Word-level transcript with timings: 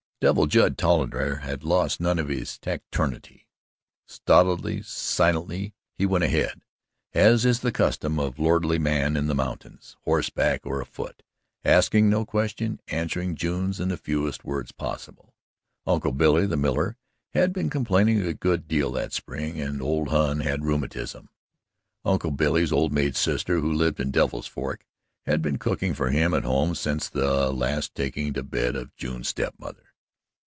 Devil 0.21 0.45
Judd 0.45 0.77
Tolliver 0.77 1.37
had 1.37 1.63
lost 1.63 1.99
none 1.99 2.19
of 2.19 2.27
his 2.29 2.59
taciturnity. 2.59 3.47
Stolidly, 4.05 4.83
silently, 4.83 5.73
he 5.95 6.05
went 6.05 6.23
ahead, 6.23 6.61
as 7.11 7.43
is 7.43 7.61
the 7.61 7.71
custom 7.71 8.19
of 8.19 8.37
lordly 8.37 8.77
man 8.77 9.17
in 9.17 9.25
the 9.25 9.33
mountains 9.33 9.97
horseback 10.03 10.61
or 10.63 10.79
afoot 10.79 11.23
asking 11.65 12.07
no 12.07 12.23
questions, 12.23 12.81
answering 12.89 13.33
June's 13.33 13.79
in 13.79 13.87
the 13.89 13.97
fewest 13.97 14.45
words 14.45 14.71
possible. 14.71 15.33
Uncle 15.87 16.11
Billy, 16.11 16.45
the 16.45 16.55
miller, 16.55 16.97
had 17.33 17.51
been 17.51 17.71
complaining 17.71 18.21
a 18.21 18.35
good 18.35 18.67
deal 18.67 18.91
that 18.91 19.13
spring, 19.13 19.59
and 19.59 19.81
old 19.81 20.09
Hon 20.09 20.41
had 20.41 20.63
rheumatism. 20.63 21.29
Uncle 22.05 22.29
Billy's 22.29 22.71
old 22.71 22.93
maid 22.93 23.15
sister, 23.15 23.59
who 23.59 23.73
lived 23.73 23.99
on 23.99 24.11
Devil's 24.11 24.45
Fork, 24.45 24.85
had 25.25 25.41
been 25.41 25.57
cooking 25.57 25.95
for 25.95 26.11
him 26.11 26.35
at 26.35 26.43
home 26.43 26.75
since 26.75 27.09
the 27.09 27.51
last 27.51 27.95
taking 27.95 28.33
to 28.33 28.43
bed 28.43 28.75
of 28.75 28.95
June's 28.95 29.27
step 29.29 29.55
mother. 29.57 29.85